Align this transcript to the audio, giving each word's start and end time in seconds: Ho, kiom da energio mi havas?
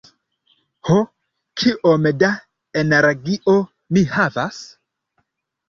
Ho, 0.87 0.95
kiom 1.63 2.09
da 2.23 2.31
energio 2.85 3.57
mi 3.95 4.07
havas? 4.17 4.61